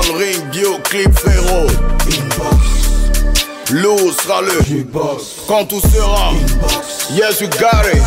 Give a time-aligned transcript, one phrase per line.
[0.00, 1.66] dans le ring, bio clip frérot.
[2.06, 3.30] Inbox.
[3.72, 5.42] Lou sera le Inbox.
[5.46, 7.10] Quand tout sera Inbox.
[7.12, 8.02] Yes, you got it.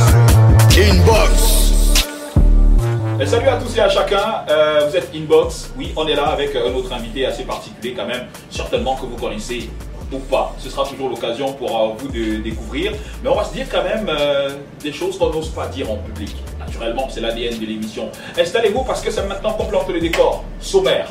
[0.77, 1.71] Inbox.
[3.20, 6.26] Et salut à tous et à chacun, euh, vous êtes Inbox, oui on est là
[6.27, 9.70] avec un autre invité assez particulier quand même, certainement que vous connaissez
[10.12, 10.54] ou pas.
[10.57, 12.94] Ce sera toujours l'occasion pour euh, vous de découvrir.
[13.23, 14.49] Mais on va se dire quand même euh,
[14.82, 16.35] des choses qu'on n'ose pas dire en public.
[16.60, 18.10] Naturellement, c'est l'ADN de l'émission.
[18.38, 20.44] Installez-vous parce que c'est maintenant qu'on plante le décor.
[20.60, 21.07] Sommaire.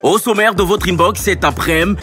[0.00, 2.00] Au sommaire de votre inbox cet après-midi,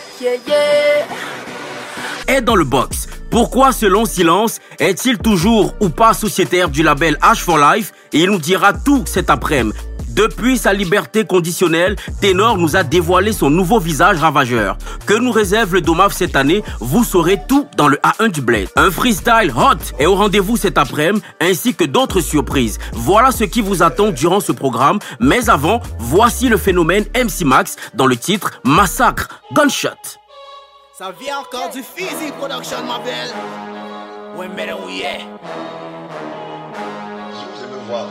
[2.27, 3.07] est dans le box.
[3.31, 7.91] Pourquoi ce long silence Est-il toujours ou pas sociétaire du label H4 Life?
[8.13, 9.77] Et il nous dira tout cet après-midi.
[10.13, 14.77] Depuis sa liberté conditionnelle, Ténor nous a dévoilé son nouveau visage ravageur.
[15.05, 18.67] Que nous réserve le Domav cette année Vous saurez tout dans le A1 du Blade.
[18.75, 22.77] Un freestyle hot est au rendez-vous cet après-midi, ainsi que d'autres surprises.
[22.91, 24.99] Voilà ce qui vous attend durant ce programme.
[25.21, 29.89] Mais avant, voici le phénomène MC Max dans le titre Massacre Gunshot.
[30.93, 33.31] Ça vient encore du Physique Production, ma belle.
[34.37, 35.21] Ouais, mais où y est
[37.31, 38.07] Si vous aimez voir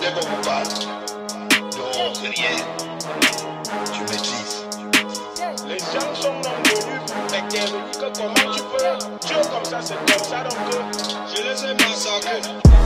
[0.00, 0.08] Tu.
[5.68, 10.24] Les gens sont non-venus, mais t'es que comment tu peux Dieu comme ça, c'est comme
[10.24, 10.80] ça, donc euh,
[11.28, 12.40] je les ai massacrés.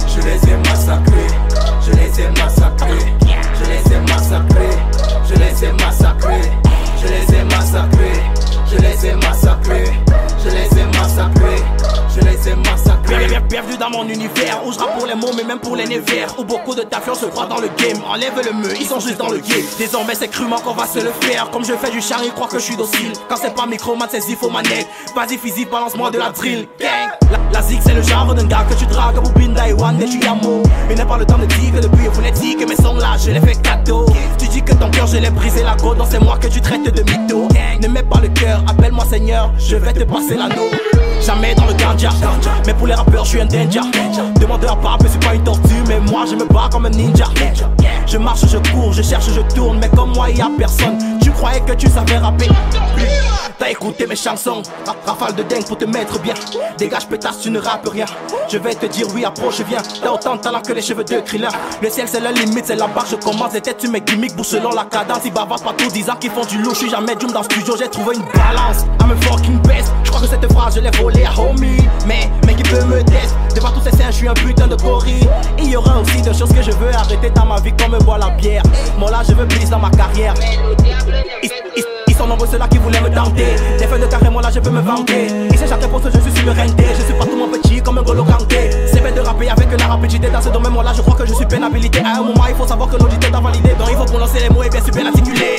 [0.09, 1.31] Je les ai massacrés,
[1.87, 3.05] je les ai massacrés,
[3.61, 4.77] je les ai massacrés,
[5.25, 6.51] je les ai massacrés,
[7.01, 8.23] je les ai massacrés,
[8.67, 9.93] je les ai massacrés,
[10.45, 11.63] je les ai massacrés,
[12.15, 13.27] je les ai massacrés.
[13.27, 15.87] Bien, bienvenue dans mon univers où je rappe pour les mots mais même pour les
[15.87, 18.01] névères où beaucoup de tafions se croient dans le game.
[18.09, 19.65] Enlève le me, ils sont juste dans le game.
[19.79, 21.51] Désormais c'est crûment qu'on va se le faire.
[21.51, 23.13] Comme je fais du char, ils croient que je suis docile.
[23.29, 24.87] Quand c'est pas microman, c'est zifo manette.
[25.15, 26.69] Vas-y physique, balance-moi de la drill.
[26.81, 27.11] Gang.
[27.53, 29.21] La, zig c'est le genre d'un gars que tu dragues.
[29.21, 30.63] Boubinda et One, et tu yamo.
[30.89, 32.97] Mais n'est pas le temps de dire que depuis vous n'êtes dit que mes sons
[32.97, 34.07] là, je les fais cadeau.
[34.39, 36.61] Tu dis que ton cœur, je l'ai brisé la côte, donc c'est moi que tu
[36.61, 37.49] traites de mytho.
[37.81, 40.71] Ne mets pas le cœur, appelle-moi Seigneur, je vais te passer l'anneau.
[41.25, 42.11] Jamais dans le ganja,
[42.67, 43.81] mais pour les rappeurs, je suis un danger.
[44.39, 47.25] Demandeur par je suis pas une tortue, mais moi je me bats comme un ninja.
[48.07, 50.99] Je marche, je cours, je cherche, je tourne, mais comme moi, y a personne.
[51.23, 52.49] Tu croyais que tu savais rapper
[53.59, 56.35] T'as écouté mes chansons, Ra- rafale de dingue pour te mettre bien.
[56.77, 58.05] Dégage pétasse, tu ne rappes rien.
[58.49, 59.81] Je vais te dire oui, approche, viens.
[60.03, 61.49] T'as autant de talent que les cheveux de Krillin.
[61.81, 63.53] Le ciel, c'est la limite, c'est la barre, je commence.
[63.55, 65.21] Les têtes, tu mes gimmicks, bouge selon la cadence.
[65.25, 66.71] Ils bavardent pas tout disant qu'ils font du loup.
[66.75, 68.85] Je suis jamais doom dans le studio, j'ai trouvé une balance.
[69.01, 69.93] I'm a fucking best.
[70.03, 71.79] Je crois que cette phrase, je l'ai volée à homie.
[72.07, 74.75] Mais, mais qui peut me tester Devant tous ces scènes, je suis un putain de
[74.77, 75.29] gorille.
[75.59, 78.19] Il y aura aussi des choses que je veux arrêter dans ma vie, comme boire
[78.19, 78.63] la bière.
[78.99, 80.35] Moi là, je veux plus dans ma carrière.
[81.43, 83.57] Ils, sont nombreux ceux-là qui voulaient me tenter.
[83.79, 85.27] Des feuilles de carré, moi là je peux me vanter.
[85.53, 86.53] Ici chaque poste, je suis sur le.
[86.55, 88.71] Je suis pas tout mon petit comme un golo ganté.
[88.93, 90.73] C'est bête de rapper avec la rapidité dans ce domaine.
[90.73, 92.01] Moi là, je crois que je suis pénabilité.
[92.01, 93.71] À un moment, il faut savoir que l'audité t'a validé.
[93.79, 95.57] Donc il faut prononcer les mots et bien super articuler.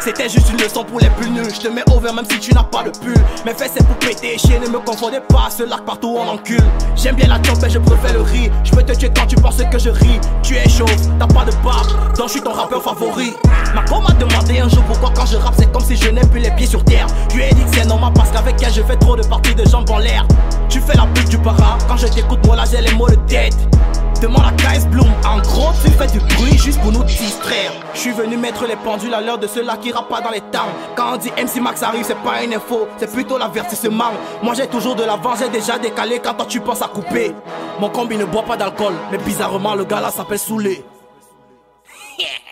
[0.00, 1.52] C'était juste une leçon pour les plus nuls.
[1.52, 3.14] Je te mets over même si tu n'as pas de pull.
[3.44, 5.48] Mes fesses c'est pour péter, chier, ne me confondez pas.
[5.50, 6.62] Ce lac partout on encule.
[6.96, 8.50] J'aime bien la et je préfère le riz.
[8.64, 10.20] Je peux te tuer quand tu penses que je ris.
[10.42, 10.88] Tu es chauve,
[11.18, 12.16] t'as pas de barbe.
[12.16, 13.34] Donc je suis ton rappeur favori.
[13.74, 16.40] Marco m'a demandé un jour pourquoi quand je rappe c'est comme si je n'ai plus
[16.40, 17.06] les pieds sur terre.
[17.30, 19.54] Je lui ai dit que c'est normal parce qu'avec elle je fais trop de parties
[19.54, 20.26] de jambes en l'air.
[20.68, 21.78] Tu fais la pute du para.
[21.88, 23.56] Quand je t'écoute, moi là j'ai les mots de tête.
[24.20, 27.72] Demande à Kais Bloom, en gros tu fais du bruit juste pour nous distraire.
[27.94, 30.40] Je suis venu mettre les pendules à l'heure de ceux-là qui rappent pas dans les
[30.40, 30.66] temps.
[30.96, 34.10] Quand on dit MC Max arrive, c'est pas une info, c'est plutôt l'avertissement.
[34.42, 37.32] Moi j'ai toujours de l'avant, j'ai déjà décalé quand toi tu penses à couper.
[37.78, 40.84] Mon combi ne boit pas d'alcool, mais bizarrement le gars là s'appelle Soulé.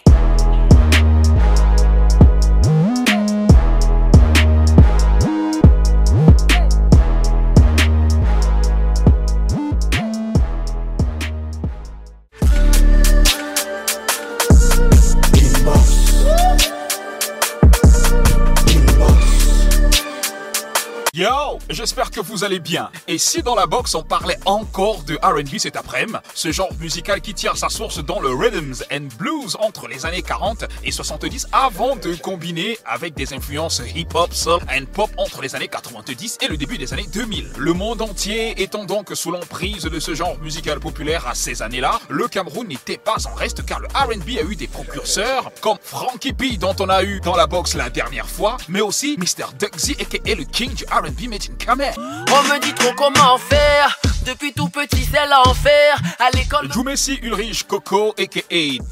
[21.71, 22.91] j'espère que vous allez bien.
[23.09, 27.21] Et si dans la box on parlait encore de R&B cet après-midi, ce genre musical
[27.21, 31.49] qui tire sa source dans le rhythms and blues entre les années 40 et 70
[31.53, 36.49] avant de combiner avec des influences hip-hop, soul and pop entre les années 90 et
[36.49, 37.51] le début des années 2000.
[37.57, 42.01] Le monde entier étant donc sous l'emprise de ce genre musical populaire à ces années-là,
[42.09, 46.33] le Cameroun n'était pas en reste car le R&B a eu des propulseurs comme Frankie
[46.33, 49.47] P dont on a eu dans la box la dernière fois, mais aussi Mr.
[49.59, 54.69] Dugsy aka le king du R&B made On me dit trop comment faire Depuis tout
[54.69, 55.97] petit, c'est l'enfer.
[56.19, 56.71] À l'école.
[56.73, 58.41] Jumessi Ulrich Coco, aka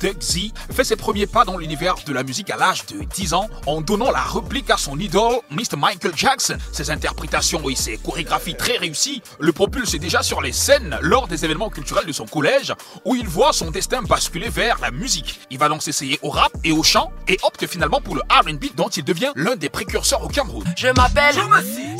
[0.00, 3.48] Dugsy, fait ses premiers pas dans l'univers de la musique à l'âge de 10 ans
[3.66, 5.76] en donnant la réplique à son idole, Mr.
[5.78, 6.58] Michael Jackson.
[6.72, 11.44] Ses interprétations et ses chorégraphies très réussies le propulsent déjà sur les scènes lors des
[11.44, 12.72] événements culturels de son collège
[13.04, 15.40] où il voit son destin basculer vers la musique.
[15.50, 18.74] Il va donc s'essayer au rap et au chant et opte finalement pour le R&B
[18.76, 20.64] dont il devient l'un des précurseurs au Cameroun.
[20.76, 21.34] Je m'appelle.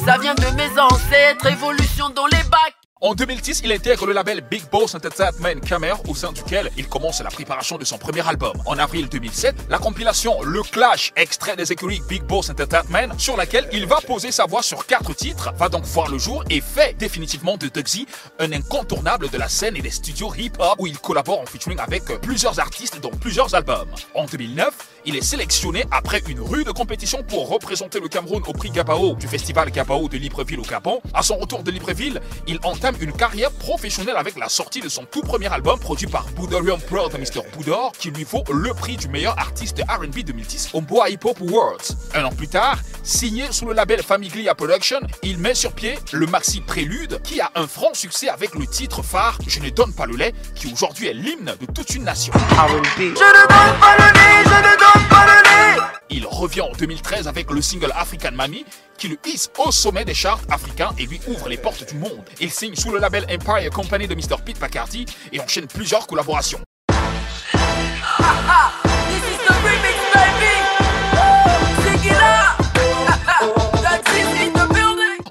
[0.05, 1.47] Ça vient de mes ancêtres.
[1.47, 2.75] Évolution dans les bacs.
[3.01, 7.23] En 2010, il intègre le label Big Boss Entertainment Camer, au sein duquel il commence
[7.23, 8.53] la préparation de son premier album.
[8.67, 13.69] En avril 2007, la compilation Le Clash, extrait des écuries Big Boss Entertainment, sur laquelle
[13.73, 16.97] il va poser sa voix sur quatre titres, va donc voir le jour et fait
[16.99, 18.07] définitivement de Dugsy
[18.39, 22.05] un incontournable de la scène et des studios hip-hop où il collabore en featuring avec
[22.21, 23.91] plusieurs artistes dont plusieurs albums.
[24.15, 24.73] En 2009,
[25.07, 29.27] il est sélectionné après une rude compétition pour représenter le Cameroun au prix Gabao du
[29.27, 31.01] festival Gabao de Libreville au Gabon.
[31.13, 35.05] À son retour de Libreville, il entame une carrière professionnelle avec la sortie de son
[35.05, 37.43] tout premier album produit par Boudorium Pro de Mr.
[37.57, 41.39] Boudor qui lui vaut le prix du meilleur artiste R&B 2010 au Bois Hip Hop
[41.41, 41.93] Awards.
[42.15, 46.27] Un an plus tard, signé sous le label Famiglia Production, il met sur pied le
[46.27, 50.07] maxi Prélude qui a un franc succès avec le titre phare Je ne donne pas
[50.07, 52.33] le lait qui aujourd'hui est l'hymne de toute une nation.
[52.35, 55.83] Je ne donne pas le nez, je ne donne pas le nez.
[56.11, 58.65] Il revient en 2013 avec le single African Mami
[58.99, 62.25] qui le hisse au sommet des charts africains et lui ouvre les portes du monde.
[62.41, 64.37] Il signe sous le label Empire Company de Mr.
[64.45, 66.61] Pete McCarthy et enchaîne plusieurs collaborations.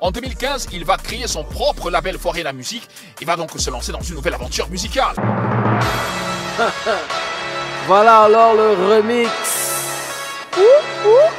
[0.03, 2.89] En 2015, il va créer son propre label Foirier la musique
[3.21, 5.15] et va donc se lancer dans une nouvelle aventure musicale.
[7.88, 9.29] Voilà alors le remix.
[10.57, 11.31] Ouh, ouh.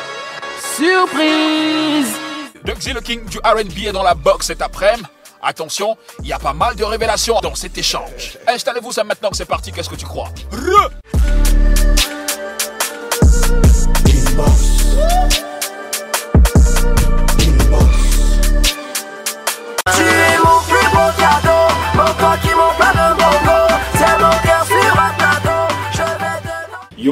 [0.76, 2.16] Surprise
[2.64, 5.06] Dugsy le King du R&B est dans la box cet après-midi.
[5.43, 8.38] Attention, il y a pas mal de révélations dans cet échange.
[8.49, 10.31] Installez-vous ça maintenant que c'est parti, qu'est-ce que tu crois?
[10.50, 10.90] Re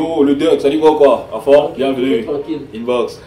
[0.02, 1.28] Yo, le Duck, ça dit quoi quoi?
[1.34, 2.25] À fort, bienvenue.
[2.25, 2.62] Tranquille.
[2.75, 3.20] Inbox.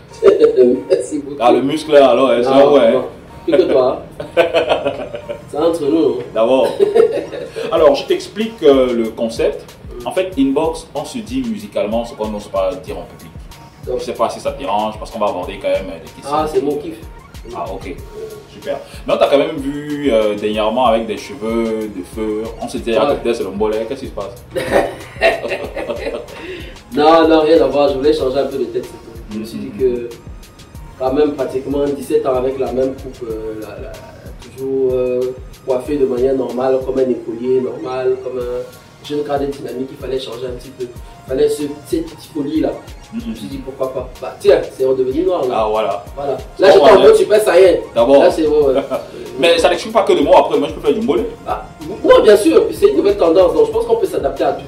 [0.89, 1.37] Merci beaucoup.
[1.39, 2.91] Ah, le muscle là, alors, c'est Ah, ouais.
[2.91, 3.03] bon.
[3.45, 4.01] Plus que toi.
[4.19, 4.25] hein.
[5.49, 6.15] C'est entre nous.
[6.19, 6.23] hein.
[6.33, 6.67] D'abord.
[7.71, 9.63] Alors, je t'explique euh, le concept.
[10.03, 13.31] En fait, Inbox, on se dit musicalement ce qu'on n'ose pas dire en public.
[13.87, 16.11] Donc, Je sais pas si ça te dérange parce qu'on va aborder quand même des
[16.11, 16.33] questions.
[16.33, 16.95] Ah, c'est mon kiff.
[17.55, 17.95] Ah, ok.
[18.51, 18.79] Super.
[19.07, 22.41] Non, t'as quand même vu euh, dernièrement avec des cheveux de feu.
[22.59, 23.33] On se disait, ah, Ouais.
[23.33, 23.85] c'est le mollet.
[23.87, 24.43] Qu'est-ce qui se passe?
[26.95, 27.89] Non, non, rien à voir.
[27.89, 28.87] Je voulais changer un peu de tête.
[29.33, 29.79] Je me suis dit Mhm.
[29.79, 30.09] que,
[30.99, 33.91] quand même, pratiquement 17 ans avec la même coupe, euh, la- la-
[34.55, 35.19] toujours euh,
[35.65, 40.19] coiffé de manière normale, comme un écolier normal, comme un jeune cadre dynamique, il fallait
[40.19, 40.85] changer un petit peu.
[40.85, 42.69] Il fallait ce, cette petite folie là.
[43.13, 44.09] Je me suis dit pourquoi pas.
[44.21, 45.55] Bah tiens, c'est redevenu noir là.
[45.57, 46.03] Ah, voilà.
[46.15, 46.37] Voilà.
[46.59, 47.75] Là, veux, tu passes à rien.
[47.93, 48.23] D'abord.
[48.23, 48.67] Là, c'est bon.
[48.67, 48.75] ouais.
[49.39, 50.39] Mais ça n'exclut pas que de moi.
[50.39, 51.25] Après, moi, je peux faire du mollet.
[51.47, 51.65] Ah,
[52.03, 54.63] non, bien sûr, c'est une nouvelle tendance, donc je pense qu'on peut s'adapter à tout.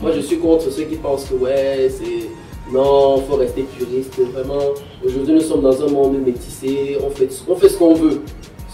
[0.00, 2.28] Moi, je suis contre ceux qui pensent que, ouais, c'est.
[2.72, 4.14] Non, faut rester puriste.
[4.32, 4.60] Vraiment,
[5.04, 8.22] aujourd'hui, nous sommes dans un monde métissé, on fait, on fait ce qu'on veut.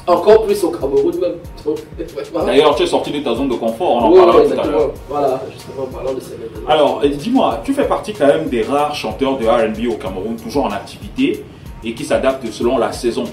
[0.07, 1.35] Encore plus au Cameroun, même.
[2.47, 3.97] D'ailleurs, tu es sorti de ta zone de confort.
[3.97, 4.91] On en Oui, parlera oui, tout à l'heure.
[5.09, 6.35] Voilà, justement, en parlant de ces.
[6.69, 10.67] Alors, dis-moi, tu fais partie quand même des rares chanteurs de RB au Cameroun, toujours
[10.67, 11.43] en activité
[11.83, 13.25] et qui s'adaptent selon la saison.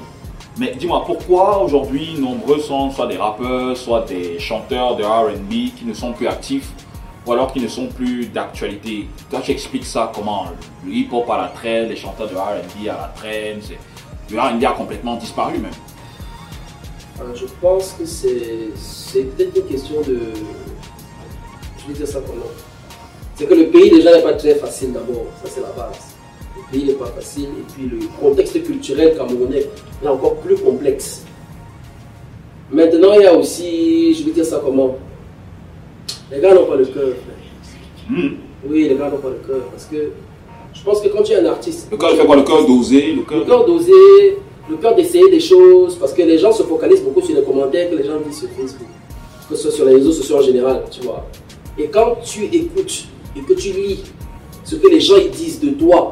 [0.58, 5.86] Mais dis-moi, pourquoi aujourd'hui nombreux sont soit des rappeurs, soit des chanteurs de RB qui
[5.86, 6.72] ne sont plus actifs
[7.26, 10.48] ou alors qui ne sont plus d'actualité Toi, tu expliques ça comment
[10.86, 13.60] Le hip-hop à la traîne, les chanteurs de RB à la traîne,
[14.30, 15.72] le RB a complètement disparu même.
[17.22, 20.20] Euh, je pense que c'est peut-être une question de.
[21.78, 22.46] Je vais dire ça comment?
[23.36, 26.00] C'est que le pays déjà n'est pas très facile d'abord, ça c'est la base.
[26.56, 29.66] Le pays n'est pas facile et puis le contexte culturel camerounais
[30.04, 31.24] est encore plus complexe.
[32.72, 34.96] Maintenant, il y a aussi, je vais dire ça comment?
[36.32, 37.10] Les gars n'ont pas le cœur.
[38.10, 38.30] Hmm.
[38.68, 40.12] Oui, les gars n'ont pas le cœur parce que
[40.74, 42.66] je pense que quand tu es un artiste, Le cœur il fait quoi Le cœur
[42.66, 44.38] d'oser Le cœur d'oser,
[44.70, 47.90] le cœur d'essayer des choses, parce que les gens se focalisent beaucoup sur les commentaires
[47.90, 48.88] que les gens disent sur Facebook,
[49.50, 51.26] que ce soit sur les réseaux sociaux en général, tu vois.
[51.78, 54.04] Et quand tu écoutes et que tu lis
[54.64, 56.12] ce que les gens ils disent de toi,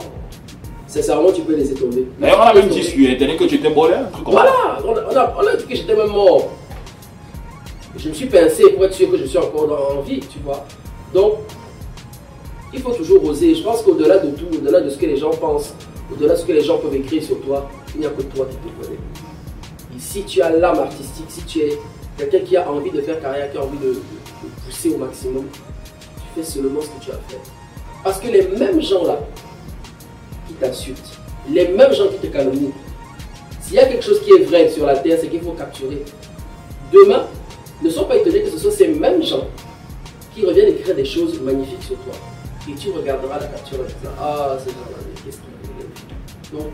[0.87, 2.05] sincèrement, tu peux laisser tomber.
[2.19, 4.41] D'ailleurs, on a même dit sur Internet que tu étais bolé, un truc comme ça.
[4.41, 6.49] Voilà, on a, on a- on a dit que j'étais même mort.
[7.97, 10.65] Je me suis pincé pour être sûr que je suis encore en vie, tu vois.
[11.13, 11.39] Donc,
[12.73, 13.53] il faut toujours oser.
[13.55, 15.73] Je pense qu'au-delà de tout, au-delà de ce que les gens pensent,
[16.11, 18.45] au-delà de ce que les gens peuvent écrire sur toi, il n'y a que toi
[18.49, 18.99] qui te connais.
[19.95, 21.77] Et si tu as l'âme artistique, si tu es
[22.17, 23.99] quelqu'un qui a envie de faire carrière, qui a envie de,
[24.65, 27.39] pousser au maximum, tu fais seulement ce que tu as fait.
[28.03, 29.19] Parce que les mêmes gens là
[30.47, 31.19] qui t'insultent,
[31.49, 32.71] les mêmes gens qui te calomnient,
[33.61, 36.03] s'il y a quelque chose qui est vrai sur la terre, c'est qu'il faut capturer.
[36.91, 37.27] Demain,
[37.83, 39.47] ne sois pas étonné que ce soit ces mêmes gens
[40.33, 42.13] qui reviennent écrire des choses magnifiques sur toi.
[42.69, 46.67] Et tu regarderas la capture en disant Ah, ces gens-là, mais qu'est-ce qu'ils Donc,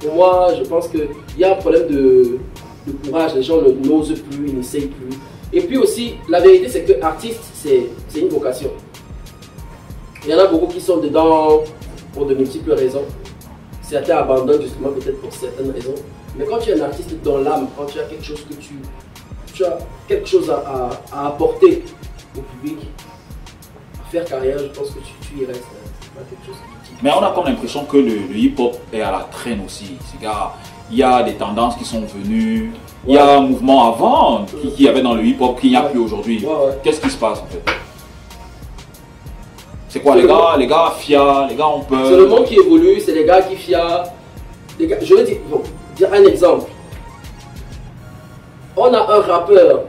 [0.00, 2.38] pour moi, je pense qu'il y a un problème de,
[2.86, 3.34] de courage.
[3.34, 5.16] Les gens n'osent plus, ils n'essayent plus.
[5.52, 8.70] Et puis aussi, la vérité, c'est que artiste, c'est c'est une vocation.
[10.24, 11.62] Il y en a beaucoup qui sont dedans
[12.12, 13.04] pour de multiples raisons.
[13.80, 15.94] Certains abandonnent justement peut-être pour certaines raisons.
[16.36, 18.74] Mais quand tu es un artiste dans l'âme, quand tu as quelque chose que tu,
[19.58, 20.90] tu as quelque chose à, à-
[21.24, 21.82] à apporter
[22.36, 22.78] au public,
[24.00, 25.62] à faire carrière, je pense que tu, tu y restes.
[25.64, 25.90] hein.
[26.00, 29.00] C'est pas quelque chose qui Mais on a comme l'impression que le, le hip-hop est
[29.00, 29.96] à la traîne aussi.
[30.90, 32.72] Il y a des tendances qui sont venues.
[33.06, 34.46] Il y a un mouvement avant
[34.76, 36.44] qui, avait dans le hip-hop qu'il n'y a plus aujourd'hui.
[36.82, 37.62] Qu'est-ce qui se passe en fait?
[39.88, 42.06] C'est quoi les gars Les gars FIA, les gars ont peur.
[42.06, 43.76] C'est le monde qui évolue, c'est les gars qui fient.
[44.78, 45.62] Les gars, je vais dire, bon,
[45.96, 46.66] dire un exemple.
[48.80, 49.86] On a un rappeur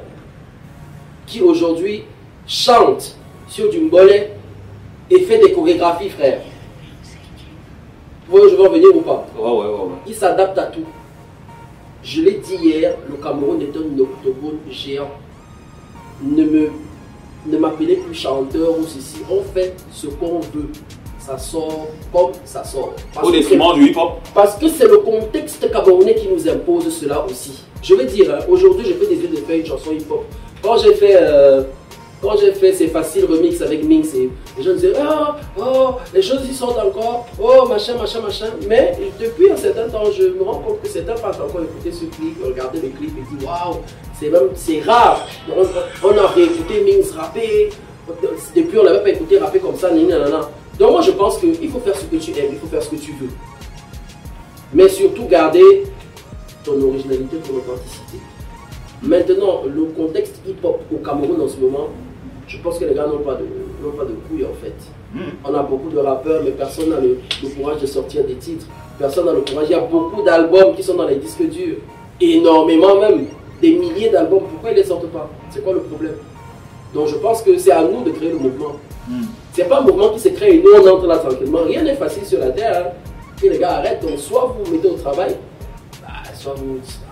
[1.28, 2.06] qui aujourd'hui
[2.48, 3.16] chante
[3.48, 4.34] sur du mbollet
[5.12, 6.42] et fait des chorégraphies, frère.
[8.28, 9.28] Vous voyez je en venir ou pas?
[9.38, 9.96] Ouais, ouais, ouais.
[10.08, 10.86] Il s'adapte à tout.
[12.02, 15.12] Je l'ai dit hier, le Cameroun est un octogone géant.
[16.24, 16.70] Ne me
[17.46, 19.22] ne m'appelez plus chanteur ou ceci.
[19.30, 20.70] On fait ce qu'on veut.
[21.20, 22.94] Ça sort comme ça sort.
[23.14, 27.24] Parce Au détriment du hip-hop Parce que c'est le contexte camerounais qui nous impose cela
[27.26, 27.66] aussi.
[27.82, 30.26] Je veux dire, hein, aujourd'hui, je fais des yeux de faire une chanson hip-hop.
[30.62, 31.64] Quand j'ai fait, euh,
[32.22, 36.42] quand j'ai fait ces faciles remix avec Minx, les gens disaient oh, oh, les choses
[36.50, 38.48] y sortent encore, oh, machin, machin, machin.
[38.68, 42.06] Mais depuis un certain temps, je me rends compte que certains passent encore écouter ce
[42.06, 43.78] clip, regarder le clip et dire waouh,
[44.20, 45.26] c'est même, c'est rare.
[46.04, 47.70] On, a réécouté Minx rapper.
[48.56, 50.50] Depuis, on n'avait pas écouté rapper comme ça, nanana.
[50.78, 52.90] Donc, moi, je pense qu'il faut faire ce que tu aimes, il faut faire ce
[52.90, 53.30] que tu veux
[54.74, 55.84] mais surtout garder
[56.64, 58.18] ton originalité, ton authenticité.
[59.02, 61.88] Maintenant, le contexte hip-hop au Cameroun en ce moment,
[62.48, 63.46] je pense que les gars n'ont pas de,
[63.84, 64.74] n'ont pas de couilles en fait.
[65.46, 68.66] On a beaucoup de rappeurs, mais personne n'a le, le courage de sortir des titres.
[69.00, 69.68] Personne n'a le courage.
[69.70, 71.78] Il y a beaucoup d'albums qui sont dans les disques durs.
[72.20, 73.26] Énormément même.
[73.62, 74.44] Des milliers d'albums.
[74.50, 75.30] Pourquoi ils ne les sortent pas?
[75.50, 76.16] C'est quoi le problème?
[76.94, 78.74] Donc je pense que c'est à nous de créer le mouvement.
[79.54, 81.60] C'est pas un mouvement qui s'est créé et nous on entre là tranquillement.
[81.66, 82.88] Rien n'est facile sur la terre.
[82.88, 82.92] hein.
[83.44, 84.02] Et les gars arrêtent.
[84.02, 85.36] Donc soit vous vous mettez au travail.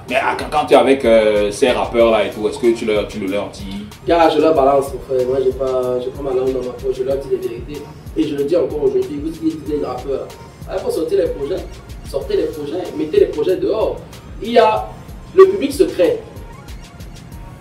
[0.10, 3.08] Mais ah, quand, tu es avec euh, ces rappeurs-là et tout, est-ce que tu, leur,
[3.08, 3.86] tu le leur dis?
[4.08, 5.28] Gars, je leur balance, mon frère.
[5.28, 6.96] Moi, j'ai pas, j'ai pas ma langue dans ma poche.
[6.98, 7.82] Je leur dis les vérités.
[8.16, 9.22] Et je le dis encore aujourd'hui.
[9.24, 10.28] Vous dites les rappeurs.
[10.72, 11.64] Il faut sortir les projets.
[12.10, 12.84] Sortez les projets.
[12.98, 13.98] Mettez les projets dehors.
[14.42, 14.88] Il y a
[15.36, 16.20] le public secret.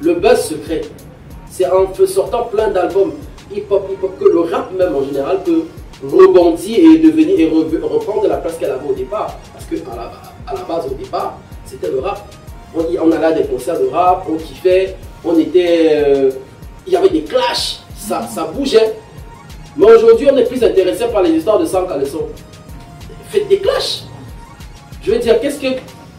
[0.01, 0.83] Le buzz secret.
[1.51, 3.13] C'est en sortant plein d'albums
[3.55, 5.63] hip-hop, hip-hop que le rap même en général peut
[6.05, 9.35] rebondir et devenir et re- reprendre la place qu'elle avait au départ.
[9.53, 10.13] Parce que à la,
[10.47, 12.25] à la base, au départ, c'était le rap.
[12.75, 15.91] On, allait à des concerts de rap, on kiffait, on était.
[15.93, 16.31] euh,
[16.87, 18.95] il y avait des clashs, ça, ça bougeait.
[19.77, 22.27] Mais aujourd'hui, on est plus intéressé par les histoires de sang caleçon.
[23.29, 24.05] Faites des clashs.
[25.03, 25.69] Je veux dire, qu'est-ce que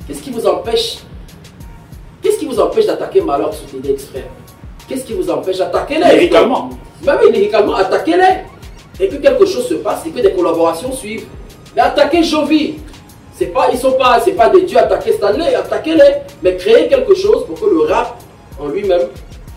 [0.07, 0.99] qu'est-ce qui vous empêche
[2.21, 4.23] Qu'est-ce qui vous empêche d'attaquer Malheur sous frère?
[4.87, 6.15] Qu'est-ce qui vous empêche d'attaquer-les?
[6.15, 6.69] Lyricalement.
[7.03, 8.43] Bah oui, lyricalement, attaquez-les.
[8.99, 11.27] Et que quelque chose se passe et que des collaborations suivent.
[11.75, 12.75] Mais attaquez Jovi.
[13.37, 16.23] C'est pas, ils sont pas, c'est pas des dieux attaquer Stanley, attaquez-les.
[16.41, 18.17] Mais créez quelque chose pour que le rap
[18.59, 19.09] en lui-même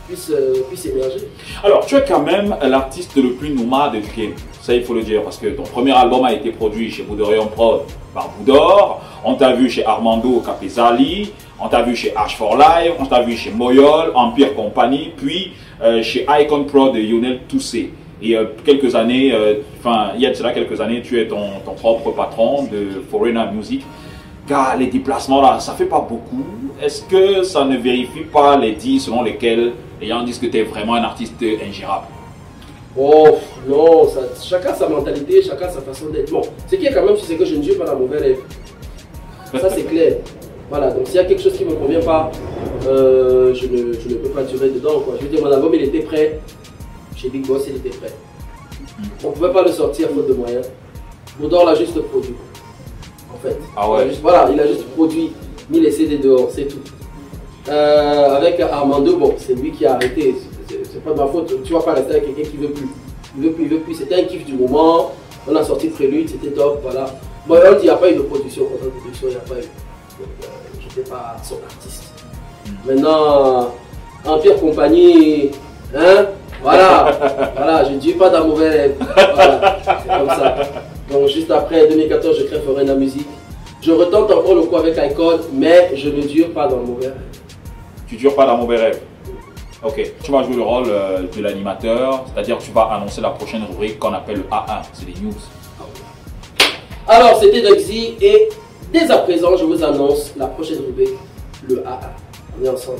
[0.06, 1.28] puisse, euh, puisse émerger.
[1.64, 4.34] Alors, tu es quand même l'artiste le plus nomade du game.
[4.60, 7.46] Ça, il faut le dire, parce que ton premier album a été produit chez Boudorian
[7.46, 7.80] Prod
[8.12, 9.00] par Boudor.
[9.24, 11.32] On t'a vu chez Armando Capezali.
[11.58, 12.92] On t'a vu chez H4 Live.
[12.98, 15.12] On t'a vu chez Moyol, Empire Company.
[15.16, 17.94] Puis euh, chez Icon Pro de Lionel Toussé.
[18.22, 21.38] Et euh, quelques années, euh, enfin, il y a cela quelques années, tu es ton,
[21.64, 23.82] ton propre patron de Foreigner Music.
[24.46, 26.44] Car les déplacements là, ça fait pas beaucoup.
[26.82, 30.58] Est-ce que ça ne vérifie pas les dits selon lesquels les gens disent que tu
[30.58, 31.34] es vraiment un artiste
[31.66, 32.06] ingérable?
[32.98, 36.30] Oh non, ça- chacun sa mentalité, chacun sa façon d'être.
[36.32, 38.38] Bon, ce qui est quand même, c'est que je ne joue pas la mauvaise rêve.
[39.60, 40.14] Ça c'est clair.
[40.68, 42.30] Voilà, donc s'il y a quelque chose qui ne me convient pas,
[42.86, 45.00] euh, je, ne, je ne peux pas durer dedans.
[45.04, 45.14] Quoi.
[45.20, 46.38] Je veux dire, mon album il était prêt.
[47.20, 48.12] Chez Big Boss, il était prêt.
[49.24, 50.66] On ne pouvait pas le sortir faute de moyens.
[51.38, 52.34] Boudor l'a juste produit.
[53.32, 53.58] En fait.
[53.76, 53.98] Ah ouais.
[53.98, 55.32] Il a juste- voilà, il a juste produit,
[55.68, 56.78] mis les CD dehors, c'est tout.
[57.68, 60.34] Euh, avec Armando, bon, c'est lui qui a arrêté.
[60.68, 61.62] C'est- pas de ma faute.
[61.62, 62.88] Tu vas pas rester avec quelqu'un qui veut plus.
[63.36, 63.94] Il veut plus, il veut plus.
[63.94, 65.12] C'était un kiff du moment.
[65.48, 67.04] On a sorti Prélude, c'était top, voilà.
[67.04, 68.64] Dit il n'y a pas eu de production.
[68.64, 69.62] Contre production, il n'y a pas eu.
[70.20, 70.46] Donc, euh,
[70.80, 72.12] j'étais pas son artiste.
[72.86, 73.74] Maintenant,
[74.26, 75.50] Empire Compagnie,
[75.94, 76.26] hein
[76.62, 77.18] Voilà,
[77.56, 78.94] voilà, je ne dis pas dans mauvais rêve.
[79.34, 80.56] Voilà, c'est comme ça.
[81.10, 83.26] Donc juste après 2014, je crée Foreign Music.
[83.82, 87.06] Je retente encore le coup avec Icon, mais je ne dure pas dans le mauvais
[87.06, 87.16] rêve.
[88.06, 89.00] Tu dures pas dans mauvais rêve.
[89.82, 90.12] Ok.
[90.22, 93.98] Tu vas jouer le rôle euh, de l'animateur, c'est-à-dire tu vas annoncer la prochaine rubrique
[93.98, 95.32] qu'on appelle le A1, c'est les news.
[97.08, 98.50] Alors, c'était Doxy et
[98.92, 101.16] dès à présent, je vous annonce la prochaine rubrique,
[101.68, 102.12] le AA.
[102.60, 102.99] On est ensemble.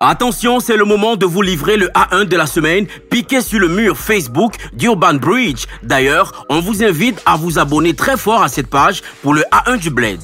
[0.00, 3.66] Attention, c'est le moment de vous livrer le A1 de la semaine piqué sur le
[3.66, 5.64] mur Facebook d'Urban Bridge.
[5.82, 9.76] D'ailleurs, on vous invite à vous abonner très fort à cette page pour le A1
[9.76, 10.20] du Bled.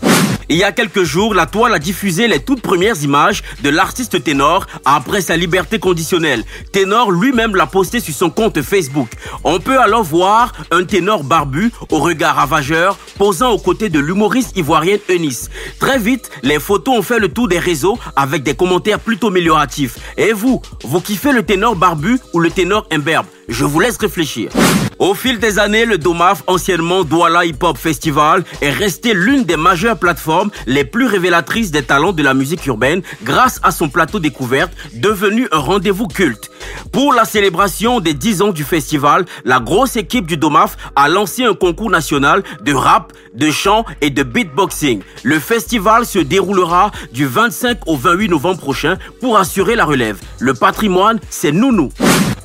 [0.48, 4.22] Il y a quelques jours, la toile a diffusé les toutes premières images de l'artiste
[4.22, 6.44] Ténor après sa liberté conditionnelle.
[6.72, 9.08] Ténor lui-même l'a posté sur son compte Facebook.
[9.42, 14.56] On peut alors voir un ténor barbu au regard ravageur posant aux côtés de l'humoriste
[14.56, 15.48] ivoirienne Eunice.
[15.78, 19.96] Très vite, les photos ont fait le tour des réseaux avec des commentaires plutôt amélioratifs.
[20.16, 23.26] Et vous, vous kiffez le ténor barbu ou le ténor imberbe?
[23.48, 24.50] Je vous laisse réfléchir.
[24.98, 29.56] Au fil des années, le DOMAF, anciennement Douala Hip Hop Festival, est resté l'une des
[29.56, 34.18] majeures plateformes les plus révélatrices des talents de la musique urbaine grâce à son plateau
[34.18, 36.50] découverte devenu un rendez-vous culte.
[36.92, 41.44] Pour la célébration des 10 ans du festival, la grosse équipe du DOMAF a lancé
[41.44, 45.00] un concours national de rap, de chant et de beatboxing.
[45.22, 50.18] Le festival se déroulera du 25 au 28 novembre prochain pour assurer la relève.
[50.38, 51.90] Le patrimoine, c'est nounou.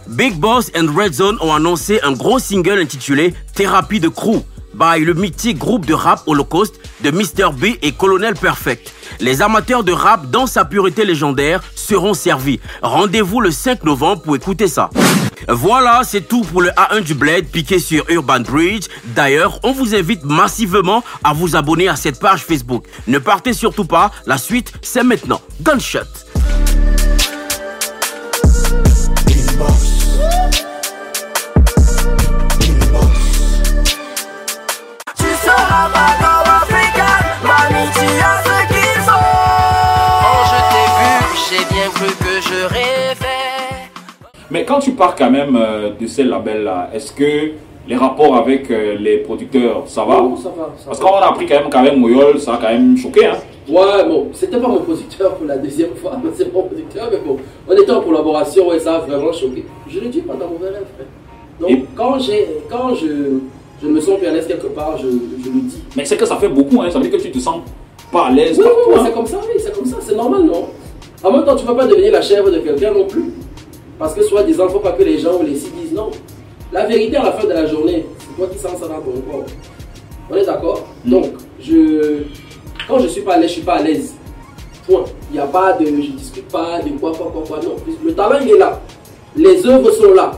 [0.09, 5.03] Big Boss and Red Zone ont annoncé un gros single intitulé Thérapie de Crew by
[5.03, 7.53] le mythique groupe de rap Holocaust de Mr.
[7.55, 8.91] B et Colonel Perfect.
[9.19, 12.59] Les amateurs de rap dans sa pureté légendaire seront servis.
[12.81, 14.89] Rendez-vous le 5 novembre pour écouter ça.
[15.47, 18.87] Voilà, c'est tout pour le A1 du Bled piqué sur Urban Bridge.
[19.15, 22.85] D'ailleurs, on vous invite massivement à vous abonner à cette page Facebook.
[23.07, 25.41] Ne partez surtout pas, la suite c'est maintenant.
[25.61, 26.28] Gunshot.
[44.70, 47.51] Quand tu pars quand même euh, de ces labels-là, est-ce que
[47.88, 50.22] les rapports avec euh, les producteurs, ça va?
[50.24, 52.70] Oh, ça va, ça Parce qu'on a appris quand même qu'avec Moyol, ça a quand
[52.70, 53.25] même choqué.
[53.25, 57.18] Hein Ouais, bon, c'était pas mon producteur pour la deuxième fois, c'est mon producteur, mais
[57.25, 59.66] bon, on était en collaboration et ça a vraiment choqué.
[59.88, 61.08] Je le dis pas dans mon rêve, frère.
[61.60, 63.08] Donc, Et- quand, j'ai, quand je,
[63.82, 65.82] je me sens plus à l'aise quelque part, je, je le dis.
[65.98, 66.92] Mais c'est que ça fait beaucoup, hein.
[66.92, 67.62] ça veut dire que tu te sens
[68.12, 69.01] pas à l'aise Oui, oui, hein.
[69.05, 70.66] c'est comme ça, oui, c'est comme ça, c'est normal, non?
[71.24, 73.25] En même temps, tu ne peux pas devenir la chèvre de quelqu'un non plus.
[74.00, 76.09] Parce que soi-disant, il ne faut pas que les gens ou les filles disent non.
[76.72, 79.20] La vérité, à la fin de la journée, c'est toi qui sens ça dans ton
[79.29, 79.46] corps.
[80.31, 80.88] On est d'accord?
[81.03, 82.24] Donc, je,
[82.88, 84.14] quand je ne suis pas à l'aise, je ne suis pas à l'aise.
[84.88, 85.03] Point.
[85.29, 85.85] Il n'y a pas de.
[85.85, 87.59] Je ne discute pas de quoi, quoi, quoi, quoi.
[87.62, 87.75] Non.
[88.05, 88.79] Le talent, il est là.
[89.35, 90.31] Les œuvres sont là.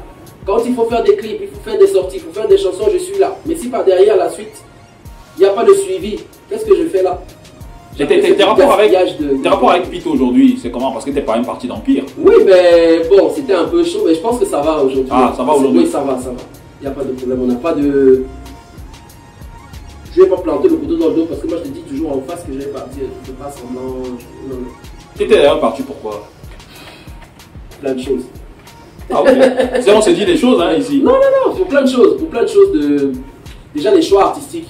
[0.45, 2.57] Quand il faut faire des clips, il faut faire des sorties, il faut faire des
[2.57, 3.37] chansons, je suis là.
[3.45, 4.63] Mais si par derrière, la suite,
[5.37, 6.17] il n'y a pas de suivi,
[6.49, 7.21] qu'est-ce que je fais là?
[7.97, 10.91] Tes- rapports avec, de- tes rapports avec Pete aujourd'hui, c'est comment?
[10.91, 12.03] Parce que t'es pas une partie d'Empire.
[12.17, 15.09] Oui, mais bon, c'était un peu chaud, mais je pense que ça va aujourd'hui.
[15.11, 15.81] Ah, ça va aujourd'hui.
[15.81, 16.35] Oui, ça va, ça va.
[16.81, 17.39] Il n'y a pas de problème.
[17.43, 18.23] On n'a pas de.
[20.15, 21.81] Je vais pas planter le couteau dans le dos parce que moi je te dis
[21.81, 23.03] toujours en face que je vais partir.
[23.25, 24.03] Je ne fais pas semblant.
[24.03, 24.67] je- Non, non.
[25.15, 26.27] T'étais d'ailleurs parti pourquoi
[27.81, 28.23] Plein de choses.
[29.13, 29.27] Ah ok.
[29.81, 31.01] C'est on s'est dit des choses hein, ici.
[31.03, 31.17] Non, non,
[31.51, 32.17] non, pour plein de choses.
[32.17, 33.11] Pour plein de choses de.
[33.75, 34.67] Déjà les choix artistiques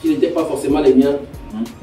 [0.00, 1.16] qui n'étaient pas forcément les miens.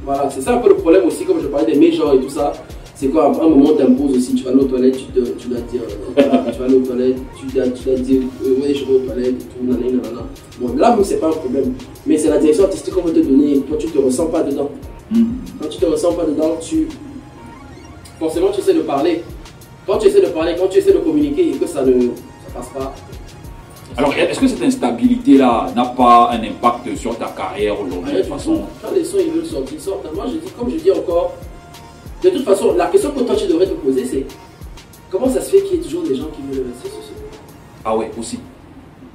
[0.05, 2.29] Voilà, c'est ça un peu le problème aussi, comme je parlais des majors et tout
[2.29, 2.51] ça.
[2.95, 5.47] C'est quoi, à un moment, t'imposes aussi, tu vas aller aux toilettes, tu, te- tu
[5.47, 5.81] dois dire,
[6.17, 8.93] euh, tu vas aller aux toilettes, tu dois, tu dois dire, euh, ouais, je vais
[8.93, 10.27] aux toilettes et tout, nanana, nanana.
[10.59, 11.73] Bon, là, c'est pas un problème.
[12.05, 14.69] Mais c'est la direction artistique qu'on veut te donner, toi, tu te ressens pas dedans.
[15.11, 15.27] Mhm.
[15.61, 16.87] Quand tu te ressens pas dedans, tu.
[18.19, 19.23] Forcément, tu essaies de parler.
[19.85, 22.53] Quand tu essaies de parler, quand tu essaies de communiquer et que ça ne ça
[22.55, 22.93] passe pas,
[23.97, 28.29] Alors est-ce que cette instabilité-là n'a pas un impact sur ta carrière aujourd'hui de toute
[28.33, 28.61] façon.
[28.81, 30.13] Quand les sons ils veulent sortir, ils sortent.
[30.15, 31.33] Moi je dis, comme je dis encore,
[32.23, 34.25] de toute façon, la question que toi tu devrais te poser c'est
[35.11, 37.11] comment ça se fait qu'il y ait toujours des gens qui veulent rester sur ce
[37.85, 38.39] Ah ouais, aussi.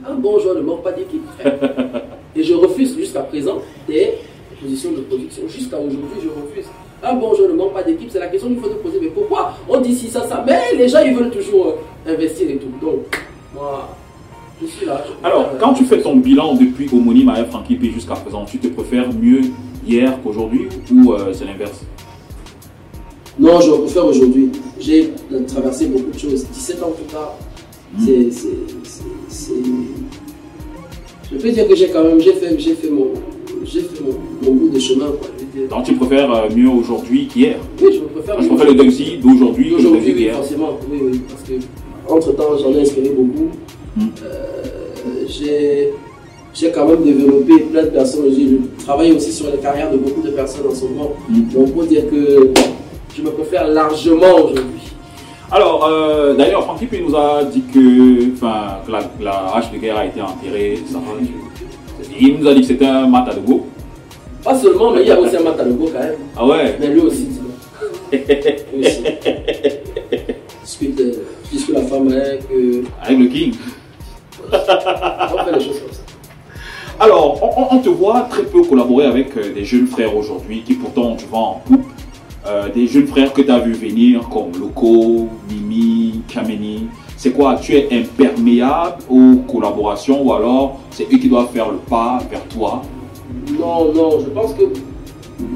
[0.07, 1.25] Un bon joueur ne manque pas d'équipe.
[1.39, 1.59] frère.
[2.37, 4.15] Et je refuse jusqu'à présent des
[4.61, 5.43] positions de production.
[5.49, 6.67] Jusqu'à aujourd'hui, je refuse.
[7.03, 8.99] Un bon joueur ne manque pas d'équipe, c'est la question qu'il faut te poser.
[9.01, 10.45] Mais pourquoi on dit si ça, ça?
[10.47, 11.75] Mais les gens ils veulent toujours
[12.07, 12.73] investir et tout.
[12.81, 13.07] Donc,
[13.55, 13.89] moi,
[14.63, 15.05] je suis là.
[15.07, 18.59] je Alors, quand tu fais ton bilan depuis homonyme à Frankie P jusqu'à présent, tu
[18.59, 19.41] te préfères mieux
[19.87, 21.81] hier qu'aujourd'hui ou euh, c'est l'inverse?
[23.39, 24.51] Non, je préfère aujourd'hui.
[24.81, 25.13] J'ai
[25.47, 26.45] traversé beaucoup de choses.
[26.53, 27.35] 17 ans plus tard,
[27.99, 29.53] c'est- c'est-
[31.31, 33.09] Je peux dire que j'ai quand même, j'ai fait, j'ai fait mon,
[33.65, 34.15] j'ai fait mon,
[34.49, 35.29] mon bout de chemin, quoi.
[35.71, 37.57] Donc tu préfères euh, mieux aujourd'hui qu'hier?
[37.83, 38.41] Oui, je me préfère.
[38.41, 40.35] Je préfère le Dugsy d'aujourd'hui que le d'hier.
[40.37, 41.55] forcément, oui, oui, parce que
[42.13, 43.49] entre temps, j'en ai inspiré beaucoup.
[44.23, 45.93] Euh, j'ai,
[46.73, 48.25] quand même développé plein de personnes.
[48.31, 51.13] Je travaille aussi sur les carrières de beaucoup de personnes en ce moment.
[51.29, 52.51] Donc, pour dire que
[53.17, 54.93] je me préfère largement aujourd'hui.
[55.51, 59.79] Alors, euh, d'ailleurs, Francky P nous a dit que, enfin, que la, la hache de
[59.79, 60.79] guerre a été enterrée.
[60.87, 60.99] Ça,
[62.21, 63.67] il nous a dit que c'était un Matadogo.
[64.45, 66.15] Pas seulement, mais il y a aussi un Matalogo quand même.
[66.37, 66.77] Ah ouais?
[66.81, 67.49] Mais lui aussi, dis-donc.
[68.75, 69.03] Lui aussi.
[70.63, 72.43] Discute, euh, la femme avec.
[73.03, 73.55] Avec le King.
[74.51, 76.03] Fait les choses comme ça.
[77.01, 77.39] Alors,
[77.71, 81.27] on, te voit très peu collaborer avec euh, des jeunes frères aujourd'hui qui pourtant tu
[81.27, 81.85] vas en couple.
[82.47, 86.89] Euh, des jeunes frères que tu as vu venir comme Loco, Mimi, Kameni.
[87.17, 91.79] C'est quoi Tu es imperméable aux collaborations ou alors c'est eux qui doivent faire le
[91.79, 92.83] pas vers toi?
[93.61, 94.65] Non, non, je pense que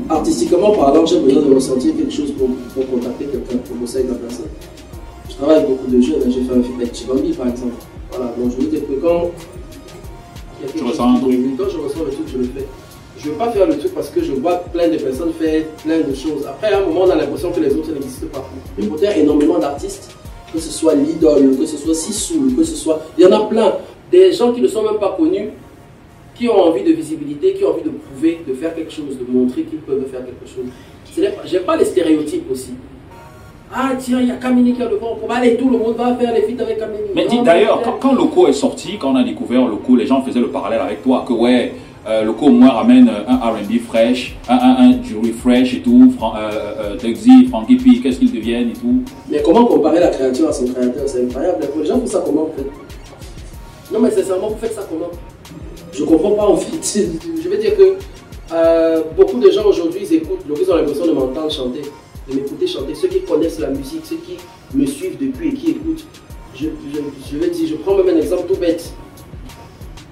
[0.08, 4.10] artistiquement parlant, j'ai besoin de ressentir quelque chose pour, pour contacter quelqu'un, pour bosser avec
[4.10, 4.46] la personne.
[5.28, 6.30] Je travaille avec beaucoup de jeunes, hein.
[6.30, 7.74] j'ai fait un film avec Chibambi par exemple.
[8.12, 9.30] Voilà, donc je veux dire que quand.
[10.76, 11.40] Tu ressens un truc.
[11.58, 12.66] Quand je ressens le truc, je le fais.
[13.18, 15.64] Je ne veux pas faire le truc parce que je vois plein de personnes faire
[15.84, 16.46] plein de choses.
[16.46, 18.48] Après, à un moment, on a l'impression que les autres n'existent pas.
[18.78, 20.10] Et pourtant, il y a énormément d'artistes,
[20.52, 23.00] que ce soit l'idole, que ce soit Sissoul, que ce soit.
[23.18, 23.74] Il y en a plein.
[24.10, 25.50] Des gens qui ne sont même pas connus,
[26.34, 29.32] qui ont envie de visibilité, qui ont envie de prouver, de faire quelque chose, de
[29.32, 30.66] montrer qu'ils peuvent faire quelque chose.
[31.44, 32.74] J'aime pas les stéréotypes aussi.
[33.74, 35.94] Ah tiens, il y a Kamini qui a le vent, pour aller, tout le monde
[35.96, 37.04] va faire les feats avec Kamini.
[37.14, 40.06] Mais dis Non, d'ailleurs, quand, quand Loco est sorti, quand on a découvert Loco, les
[40.06, 41.72] gens faisaient le parallèle avec toi, que ouais,
[42.06, 45.80] euh, Loco au moins ramène euh, un RB fresh, un, un, un jury fresh et
[45.80, 49.02] tout, Fran euh, euh, Dugsy, Frankie P, qu'est-ce qu'ils deviennent et tout.
[49.30, 51.60] Mais comment comparer la créature à son créateur C'est incroyable.
[51.78, 52.66] Les gens font ça comment en fait?
[53.92, 55.10] Non mais sincèrement, vous faites ça comment?
[55.92, 57.08] Je comprends pas en fait.
[57.42, 57.96] Je veux dire que
[58.52, 61.82] euh, beaucoup de gens aujourd'hui ils écoutent, donc ils ont l'impression de m'entendre chanter,
[62.28, 62.94] de m'écouter chanter.
[62.94, 64.36] Ceux qui connaissent la musique, ceux qui
[64.74, 66.04] me suivent depuis et qui écoutent.
[66.54, 66.98] Je, je,
[67.32, 68.92] je vais dire, je prends même un exemple tout bête.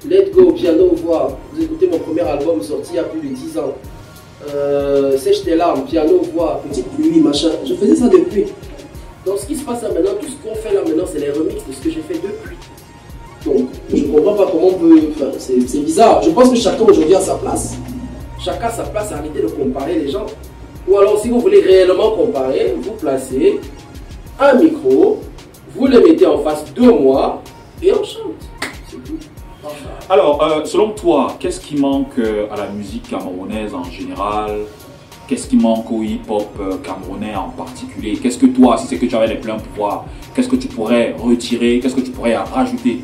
[0.09, 1.38] Let Go, piano, voix.
[1.53, 3.75] Vous écoutez mon premier album sorti il y a plus de 10 ans.
[4.49, 7.51] Euh, Sèche tes larmes, piano, voix, petite pluie, machin.
[7.66, 8.46] Je faisais ça depuis.
[9.27, 11.31] Donc ce qui se passe là maintenant, tout ce qu'on fait là maintenant, c'est les
[11.31, 12.57] remixes de ce que j'ai fait depuis.
[13.44, 14.99] Donc je comprends pas comment on peut.
[15.14, 16.23] Enfin, c'est bizarre.
[16.23, 17.75] Je pense que chacun aujourd'hui a sa place.
[18.42, 20.25] Chacun a sa place, arrêtez de comparer les gens.
[20.88, 23.61] Ou alors si vous voulez réellement comparer, vous placez
[24.38, 25.21] un micro,
[25.75, 27.43] vous le mettez en face de moi
[27.83, 28.49] et on chante.
[30.09, 34.61] Alors, euh, selon toi, qu'est-ce qui manque euh, à la musique camerounaise en général?
[35.29, 38.16] Qu'est-ce qui manque au hip-hop euh, camerounais en particulier?
[38.16, 41.14] Qu'est-ce que toi, si c'est que tu avais les pleins pouvoirs, qu'est-ce que tu pourrais
[41.16, 41.79] retirer?
[41.79, 43.03] Qu'est-ce que tu pourrais rajouter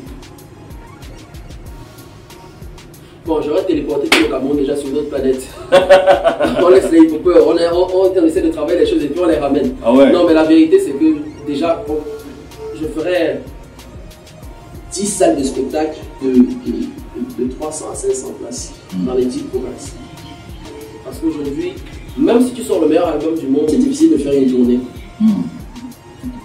[3.27, 5.41] Bon, j'aurais téléporté tout le Cameroun déjà sur une autre planète.
[6.63, 9.75] on laisse les on, on- essaie de travailler les choses et puis on les ramène.
[9.83, 11.83] Ah ouais Non, mais la vérité, c'est que déjà,
[12.79, 13.41] je ferais
[14.93, 18.71] 10 salles de spectacle de, de, de 300 à 500 places
[19.05, 19.91] dans les 10 provinces.
[21.03, 21.73] Parce qu'aujourd'hui,
[22.17, 24.79] même si tu sors le meilleur album du monde, c'est difficile de faire une journée.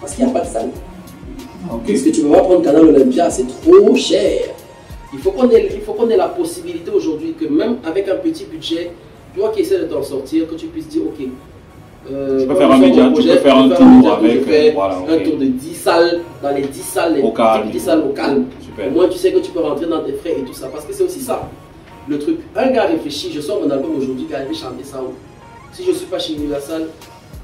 [0.01, 0.69] Parce qu'il n'y a pas de salle.
[1.69, 4.41] Parce que tu ne peux pas prendre Canal Olympia, c'est trop cher.
[5.13, 8.15] Il faut qu'on ait, il faut qu'on ait la possibilité aujourd'hui que même avec un
[8.15, 8.91] petit budget,
[9.35, 11.27] toi qui essaies de t'en sortir, que tu puisses dire ok.
[12.11, 13.85] euh, Tu peux faire un sommes média, au tu projet, peux faire un je tour
[13.85, 17.21] média, avec, je fais voilà, un tour de 10 salles, dans les 10 salles, les
[17.21, 17.69] Au calme.
[17.69, 18.45] 10 salles au calme.
[18.61, 18.87] Super.
[18.87, 20.67] Au moins tu sais que tu peux rentrer dans tes frais et tout ça.
[20.67, 21.49] Parce que c'est aussi ça.
[22.09, 25.01] Le truc, un gars réfléchit, je sors mon album aujourd'hui, qui a été chanter ça
[25.01, 25.13] où
[25.71, 26.87] Si je ne suis pas chez Universal,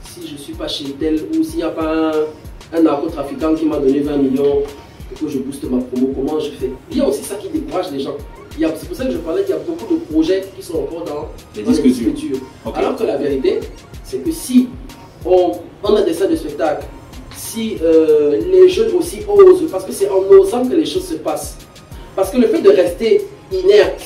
[0.04, 2.10] si je ne suis pas chez tel, ou s'il n'y a pas
[2.74, 4.64] un, un narcotrafiquant qui m'a donné 20 millions
[5.16, 6.72] que je booste ma promo, comment je fais?
[6.92, 8.16] Il y a aussi ça qui décourage les gens.
[8.60, 11.04] C'est pour ça que je parlais qu'il y a beaucoup de projets qui sont encore
[11.06, 12.14] dans Les dans disques durs.
[12.14, 12.38] durs.
[12.66, 12.74] Ok.
[12.78, 13.60] Alors que la vérité,
[14.04, 14.68] c'est que si
[15.26, 15.52] on,
[15.84, 16.86] on a des salles de spectacle,
[17.38, 21.14] si euh, les jeunes aussi osent, parce que c'est en osant que les choses se
[21.16, 21.58] passent.
[22.16, 24.02] Parce que le fait de rester inerte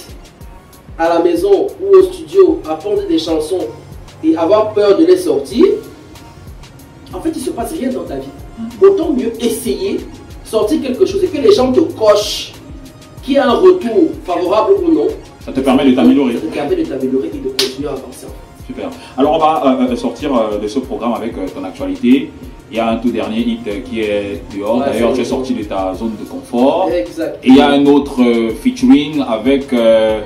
[1.00, 3.66] à la maison ou au studio à pondre des chansons
[4.24, 5.66] et avoir peur de les sortir,
[7.12, 8.28] en fait, il ne se passe rien dans ta vie.
[8.82, 9.98] Autant mieux essayer,
[10.54, 12.52] sortir quelque chose et que les gens te cochent,
[13.24, 15.08] qu'il y ait un retour favorable ou non.
[15.44, 16.34] Ça te permet de t'améliorer.
[16.34, 18.28] Ça te permet de t'améliorer et de continuer à avancer.
[18.68, 18.89] Super.
[19.18, 22.30] Alors on va euh, euh, sortir euh, de ce programme avec euh, ton actualité.
[22.72, 24.78] Il y a un tout dernier hit qui est dehors.
[24.80, 26.89] Ouais, D'ailleurs, tu es sorti de ta zone de confort.
[26.92, 27.38] Exact.
[27.44, 29.72] Et il y a un autre euh, featuring avec.
[29.74, 30.22] Ne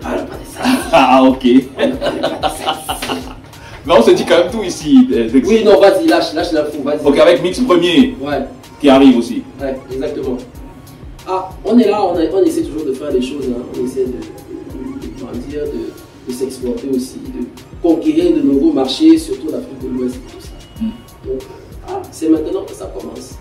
[0.00, 0.62] parle pas de ça.
[0.92, 1.44] Ah, ok.
[3.86, 5.08] Mais on se dit quand même tout ici.
[5.46, 7.04] Oui, non, vas-y, lâche, lâche l'info, vas-y.
[7.04, 8.42] Ok, avec Mix Premier Ouais,
[8.80, 9.42] qui arrive aussi.
[9.62, 10.36] Ouais, exactement.
[11.28, 13.62] ah, on est là, on, a- on essaie toujours de faire des choses, hein.
[13.80, 17.44] on essaie de, de- de grandir, de, de s'exporter aussi, de
[17.82, 20.84] conquérir de nouveaux marchés, surtout l'Afrique de l'Ouest et tout ça.
[21.26, 21.40] Donc,
[21.88, 23.36] ah, c'est maintenant que ça commence.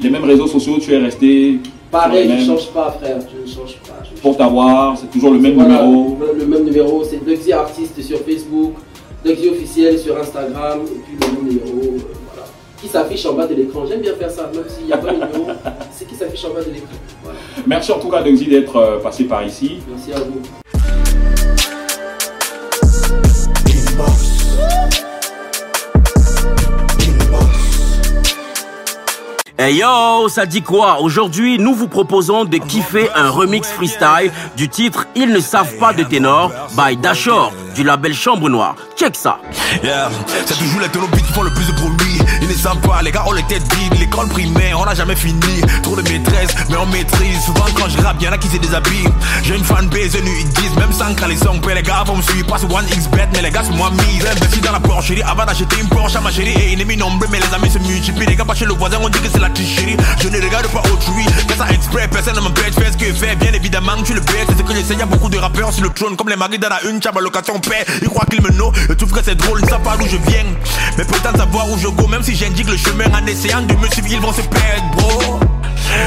[0.00, 1.58] Les mêmes réseaux sociaux, tu es resté
[1.90, 3.98] Pareil, je ne change pas, frère, je ne change pas.
[4.04, 6.18] je- pour t'avoir, c'est toujours le même Voilà, numéro?
[6.20, 8.74] Le, le même numéro, c'est Duxy Artiste sur Facebook,
[9.24, 11.67] Duxy Officiel sur Instagram, et puis le même numéro.
[12.80, 13.84] Qui s'affiche en bas de l'écran.
[13.86, 15.48] J'aime bien faire ça, même s'il n'y a pas de numéro,
[15.90, 16.94] c'est qui s'affiche en bas de l'écran.
[17.24, 17.38] Voilà.
[17.66, 19.80] Merci en tout cas, Dexy, d'être euh, passé par ici.
[19.88, 20.40] Merci à vous.
[29.60, 31.00] Hey yo, ça dit quoi?
[31.00, 35.92] Aujourd'hui, nous vous proposons de kiffer un remix freestyle du titre Ils ne savent pas
[35.92, 38.74] de ténor by Dashor du label Chambre Noire.
[38.96, 39.38] Check ça.
[39.84, 40.10] Yeah,
[40.46, 42.18] c'est toujours les ténobits qui font le plus de bruit.
[42.42, 43.94] Ne savent pas, les gars, on les têtes vides.
[44.00, 45.60] L'école primaire, on n'a jamais fini.
[45.84, 47.44] Trop de maîtresses, mais on maîtrise.
[47.44, 49.12] Souvent, quand je rappe, y'en a qui se déshabillent.
[49.44, 52.22] J'ai une fanbase, une ils disent, même sans les sons paient, les gars vont me
[52.22, 52.48] suivre.
[52.48, 54.26] Pas sur One XBet, mais les gars, c'est moi mise.
[54.26, 56.54] Investi dans la Porsche, chérie, avant d'acheter une Porsche à ma chérie.
[56.58, 58.26] Et ennemi nombreux, mais les amis se multiplient.
[58.26, 59.96] Les gars, pas chez le voisin, on dit que c'est la tricherie.
[60.20, 61.24] Je ne regarde pas autrui.
[61.46, 62.74] Fais ça exprès, personne ne m'empêche.
[62.74, 64.48] Fais ce que fait, bien évidemment, tu le bêtes.
[64.48, 66.16] C'est ce que j'essaie, y'a beaucoup de rappeurs sur le trône.
[66.16, 67.84] Comme les maris dans la une, chaba location paix.
[68.02, 70.16] Ils croient qu'ils me know, ils trouvent que c'est drôle, ils savent pas d'où je
[70.30, 70.44] viens.
[70.96, 73.88] Mais prétendent savoir où je go, même si j'indique le chemin en essayant de me
[73.88, 75.47] suivre, ils vont se perdre, bro.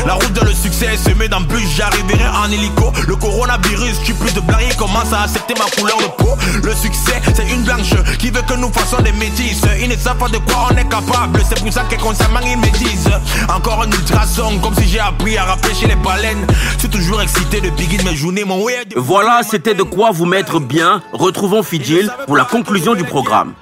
[0.06, 2.92] La route de le succès est semée d'embûches, j'arriverai en hélico.
[3.08, 6.38] Le coronavirus tue plus de blancs, il commence à accepter ma couleur de peau.
[6.64, 9.62] Le succès, c'est une blanche qui veut que nous fassions des métis.
[9.82, 12.58] Ils ne savent pas de quoi on est capable, c'est pour ça que consciemment ils
[12.58, 13.10] me disent.
[13.54, 16.46] Encore un ultrason, comme si j'ai appris à rapper chez les baleines.
[16.74, 18.62] Je suis toujours excité de begin mes journées, mon.
[18.96, 21.02] Voilà, c'était de quoi vous mettre bien.
[21.14, 23.54] Retrouvons Fidjil pour la conclusion du programme.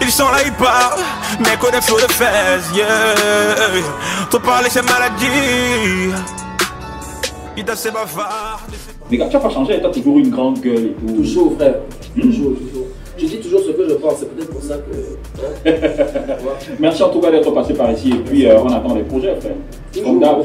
[0.00, 1.00] Ils sont là, ils parlent,
[1.40, 2.88] mais qu'on est flots de fesses, yeah.
[4.30, 6.12] Trop parler, c'est maladie.
[7.56, 8.60] Ils dansent, c'est bavard.
[9.10, 11.14] Les gars, tu n'as pas changé, tu as toujours une grande gueule et tout.
[11.14, 11.74] Toujours, frère.
[12.20, 12.86] Toujours, toujours.
[13.16, 15.70] Je dis toujours ce que je pense, c'est peut-être pour ça que.
[15.70, 15.72] hein.
[16.80, 19.34] Merci en tout cas d'être passé par ici et puis euh, on attend les projets,
[19.40, 19.52] frère.
[20.20, 20.38] D'hab.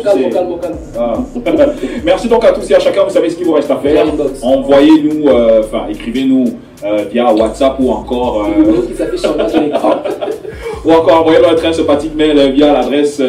[0.97, 1.13] Ah.
[2.05, 4.05] Merci donc à tous et à chacun, vous savez ce qu'il vous reste à faire.
[4.43, 6.45] Envoyez-nous, euh, enfin écrivez-nous
[6.85, 8.47] euh, via WhatsApp ou encore,
[10.85, 13.19] ou encore envoyez notre un sympathique mail via l'adresse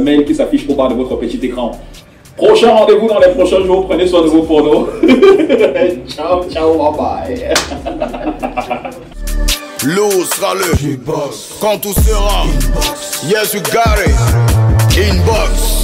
[0.00, 1.72] mail qui s'affiche au bas de votre petit écran.
[2.38, 4.86] Prochain rendez-vous dans les prochains jours, prenez soin de vos pronos.
[6.06, 7.52] ciao, ciao, bye bye.
[9.84, 10.72] L'eau sera le
[11.60, 12.44] Quand tout sera.
[13.24, 14.14] Yes, you got it.
[14.96, 15.77] Inbox